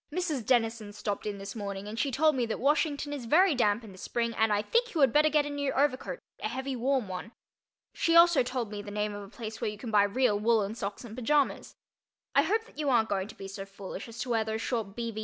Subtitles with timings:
[0.11, 0.43] Mrs.
[0.43, 3.91] Dennison stopped in this morning and she told me that Washington is very damp in
[3.91, 7.33] the spring and I think you had better get a new overcoat—a heavy warm one.
[7.93, 10.73] She also told me the name of a place where you can buy real woolen
[10.73, 11.75] socks and pajamas.
[12.33, 14.95] I hope that you aren't going to be so foolish as to wear those short
[14.95, 15.11] B.
[15.11, 15.19] V.
[15.19, 15.19] D.